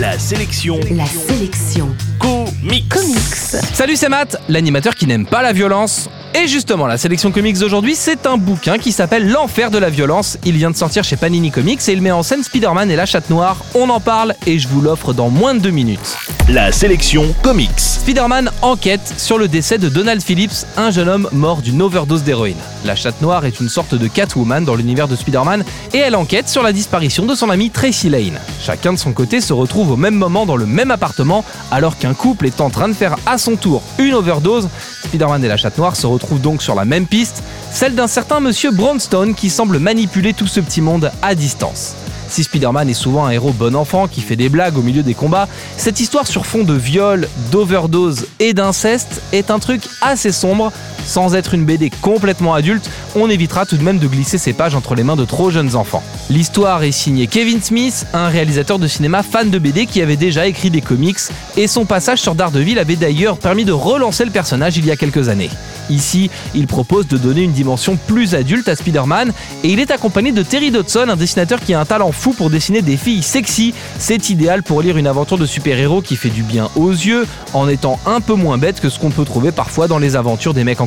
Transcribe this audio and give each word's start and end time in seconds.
La 0.00 0.18
sélection 0.18 0.80
La 0.92 1.04
sélection 1.04 1.94
comics. 2.18 2.88
comics. 2.88 3.62
Salut, 3.74 3.96
c'est 3.96 4.08
Matt, 4.08 4.40
l'animateur 4.48 4.94
qui 4.94 5.06
n'aime 5.06 5.26
pas 5.26 5.42
la 5.42 5.52
violence. 5.52 6.08
Et 6.34 6.48
justement, 6.48 6.86
la 6.86 6.96
sélection 6.96 7.30
comics 7.30 7.58
d'aujourd'hui, 7.58 7.94
c'est 7.94 8.24
un 8.26 8.38
bouquin 8.38 8.78
qui 8.78 8.92
s'appelle 8.92 9.28
L'enfer 9.30 9.70
de 9.70 9.76
la 9.76 9.90
violence. 9.90 10.38
Il 10.46 10.56
vient 10.56 10.70
de 10.70 10.76
sortir 10.76 11.04
chez 11.04 11.16
Panini 11.16 11.50
Comics 11.50 11.86
et 11.86 11.92
il 11.92 12.00
met 12.00 12.12
en 12.12 12.22
scène 12.22 12.42
Spider-Man 12.42 12.90
et 12.90 12.96
la 12.96 13.04
chatte 13.04 13.28
noire. 13.28 13.58
On 13.74 13.90
en 13.90 14.00
parle 14.00 14.34
et 14.46 14.58
je 14.58 14.68
vous 14.68 14.80
l'offre 14.80 15.12
dans 15.12 15.28
moins 15.28 15.54
de 15.54 15.58
deux 15.60 15.70
minutes. 15.70 16.16
La 16.52 16.72
sélection 16.72 17.32
comics. 17.44 17.78
Spider-Man 17.78 18.50
enquête 18.62 19.14
sur 19.18 19.38
le 19.38 19.46
décès 19.46 19.78
de 19.78 19.88
Donald 19.88 20.20
Phillips, 20.20 20.66
un 20.76 20.90
jeune 20.90 21.08
homme 21.08 21.28
mort 21.30 21.62
d'une 21.62 21.80
overdose 21.80 22.24
d'héroïne. 22.24 22.56
La 22.84 22.96
chatte 22.96 23.22
noire 23.22 23.44
est 23.44 23.60
une 23.60 23.68
sorte 23.68 23.94
de 23.94 24.08
Catwoman 24.08 24.64
dans 24.64 24.74
l'univers 24.74 25.06
de 25.06 25.14
Spider-Man 25.14 25.62
et 25.94 25.98
elle 25.98 26.16
enquête 26.16 26.48
sur 26.48 26.64
la 26.64 26.72
disparition 26.72 27.24
de 27.24 27.36
son 27.36 27.50
amie 27.50 27.70
Tracy 27.70 28.08
Lane. 28.08 28.40
Chacun 28.60 28.92
de 28.92 28.98
son 28.98 29.12
côté 29.12 29.40
se 29.40 29.52
retrouve 29.52 29.92
au 29.92 29.96
même 29.96 30.16
moment 30.16 30.44
dans 30.44 30.56
le 30.56 30.66
même 30.66 30.90
appartement 30.90 31.44
alors 31.70 31.96
qu'un 31.96 32.14
couple 32.14 32.46
est 32.46 32.60
en 32.60 32.68
train 32.70 32.88
de 32.88 32.94
faire 32.94 33.14
à 33.26 33.38
son 33.38 33.54
tour 33.54 33.80
une 33.98 34.14
overdose. 34.14 34.68
Spider-Man 35.04 35.44
et 35.44 35.48
la 35.48 35.56
chatte 35.56 35.78
noire 35.78 35.94
se 35.94 36.08
retrouvent 36.08 36.40
donc 36.40 36.62
sur 36.62 36.74
la 36.74 36.84
même 36.84 37.06
piste, 37.06 37.44
celle 37.70 37.94
d'un 37.94 38.08
certain 38.08 38.40
monsieur 38.40 38.72
Brownstone 38.72 39.36
qui 39.36 39.50
semble 39.50 39.78
manipuler 39.78 40.32
tout 40.32 40.48
ce 40.48 40.58
petit 40.58 40.80
monde 40.80 41.12
à 41.22 41.36
distance. 41.36 41.94
Si 42.30 42.44
Spider-Man 42.44 42.88
est 42.88 42.94
souvent 42.94 43.26
un 43.26 43.30
héros 43.30 43.52
bon 43.52 43.74
enfant 43.74 44.06
qui 44.06 44.20
fait 44.20 44.36
des 44.36 44.48
blagues 44.48 44.78
au 44.78 44.82
milieu 44.82 45.02
des 45.02 45.14
combats, 45.14 45.48
cette 45.76 45.98
histoire 45.98 46.28
sur 46.28 46.46
fond 46.46 46.62
de 46.62 46.74
viol, 46.74 47.28
d'overdose 47.50 48.26
et 48.38 48.54
d'inceste 48.54 49.20
est 49.32 49.50
un 49.50 49.58
truc 49.58 49.82
assez 50.00 50.30
sombre. 50.30 50.72
Sans 51.04 51.34
être 51.34 51.54
une 51.54 51.64
BD 51.64 51.90
complètement 51.90 52.54
adulte, 52.54 52.90
on 53.16 53.28
évitera 53.28 53.66
tout 53.66 53.76
de 53.76 53.82
même 53.82 53.98
de 53.98 54.06
glisser 54.06 54.38
ses 54.38 54.52
pages 54.52 54.74
entre 54.74 54.94
les 54.94 55.02
mains 55.02 55.16
de 55.16 55.24
trop 55.24 55.50
jeunes 55.50 55.74
enfants. 55.76 56.02
L'histoire 56.28 56.82
est 56.82 56.92
signée 56.92 57.26
Kevin 57.26 57.62
Smith, 57.62 58.06
un 58.12 58.28
réalisateur 58.28 58.78
de 58.78 58.86
cinéma 58.86 59.22
fan 59.22 59.50
de 59.50 59.58
BD 59.58 59.86
qui 59.86 60.02
avait 60.02 60.16
déjà 60.16 60.46
écrit 60.46 60.70
des 60.70 60.80
comics, 60.80 61.18
et 61.56 61.66
son 61.66 61.84
passage 61.84 62.20
sur 62.20 62.34
Daredevil 62.34 62.78
avait 62.78 62.96
d'ailleurs 62.96 63.38
permis 63.38 63.64
de 63.64 63.72
relancer 63.72 64.24
le 64.24 64.30
personnage 64.30 64.76
il 64.76 64.86
y 64.86 64.90
a 64.90 64.96
quelques 64.96 65.28
années. 65.28 65.50
Ici, 65.90 66.30
il 66.54 66.66
propose 66.66 67.08
de 67.08 67.16
donner 67.16 67.42
une 67.42 67.52
dimension 67.52 67.98
plus 68.06 68.34
adulte 68.34 68.68
à 68.68 68.76
Spider-Man 68.76 69.32
et 69.64 69.70
il 69.70 69.80
est 69.80 69.90
accompagné 69.90 70.30
de 70.30 70.42
Terry 70.42 70.70
Dodson, 70.70 71.06
un 71.08 71.16
dessinateur 71.16 71.60
qui 71.60 71.74
a 71.74 71.80
un 71.80 71.84
talent 71.84 72.12
fou 72.12 72.32
pour 72.32 72.48
dessiner 72.48 72.80
des 72.80 72.96
filles 72.96 73.24
sexy. 73.24 73.74
C'est 73.98 74.30
idéal 74.30 74.62
pour 74.62 74.82
lire 74.82 74.96
une 74.96 75.08
aventure 75.08 75.36
de 75.36 75.46
super-héros 75.46 76.00
qui 76.00 76.14
fait 76.14 76.30
du 76.30 76.42
bien 76.42 76.70
aux 76.76 76.92
yeux 76.92 77.26
en 77.54 77.68
étant 77.68 77.98
un 78.06 78.20
peu 78.20 78.34
moins 78.34 78.56
bête 78.56 78.80
que 78.80 78.88
ce 78.88 79.00
qu'on 79.00 79.10
peut 79.10 79.24
trouver 79.24 79.50
parfois 79.50 79.88
dans 79.88 79.98
les 79.98 80.14
aventures 80.14 80.54
des 80.54 80.62
mecs 80.62 80.80
en 80.80 80.86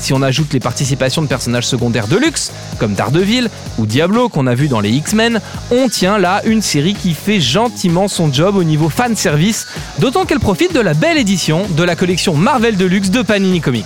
Si 0.00 0.12
on 0.12 0.22
ajoute 0.22 0.52
les 0.52 0.60
participations 0.60 1.22
de 1.22 1.26
personnages 1.26 1.66
secondaires 1.66 2.06
de 2.06 2.16
luxe, 2.16 2.52
comme 2.78 2.94
Daredevil 2.94 3.48
ou 3.78 3.86
Diablo 3.86 4.28
qu'on 4.28 4.46
a 4.46 4.54
vu 4.54 4.68
dans 4.68 4.80
les 4.80 4.90
X-Men, 4.90 5.40
on 5.70 5.88
tient 5.88 6.18
là 6.18 6.42
une 6.44 6.62
série 6.62 6.94
qui 6.94 7.14
fait 7.14 7.40
gentiment 7.40 8.08
son 8.08 8.32
job 8.32 8.56
au 8.56 8.64
niveau 8.64 8.88
fan 8.88 9.16
service, 9.16 9.66
d'autant 9.98 10.24
qu'elle 10.24 10.40
profite 10.40 10.74
de 10.74 10.80
la 10.80 10.94
belle 10.94 11.18
édition 11.18 11.66
de 11.70 11.82
la 11.82 11.96
collection 11.96 12.34
Marvel 12.34 12.76
Deluxe 12.76 13.10
de 13.10 13.22
Panini 13.22 13.60
Comics. 13.60 13.84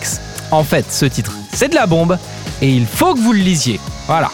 En 0.51 0.65
fait, 0.65 0.87
ce 0.91 1.07
titre, 1.07 1.33
c'est 1.53 1.69
de 1.69 1.75
la 1.75 1.87
bombe 1.87 2.19
et 2.61 2.69
il 2.69 2.87
faut 2.87 3.15
que 3.15 3.21
vous 3.21 3.33
le 3.33 3.41
lisiez. 3.41 3.81
Voilà. 4.07 4.31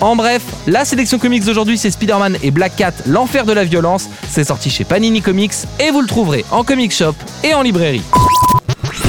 En 0.00 0.16
bref, 0.16 0.42
la 0.66 0.84
sélection 0.84 1.18
comics 1.18 1.44
d'aujourd'hui, 1.44 1.76
c'est 1.76 1.90
Spider-Man 1.90 2.38
et 2.42 2.50
Black 2.50 2.74
Cat, 2.76 2.92
l'enfer 3.06 3.44
de 3.44 3.52
la 3.52 3.64
violence. 3.64 4.08
C'est 4.28 4.44
sorti 4.44 4.70
chez 4.70 4.84
Panini 4.84 5.20
Comics 5.20 5.52
et 5.78 5.90
vous 5.90 6.00
le 6.00 6.08
trouverez 6.08 6.44
en 6.50 6.64
comic 6.64 6.92
shop 6.92 7.14
et 7.44 7.54
en 7.54 7.62
librairie. 7.62 8.02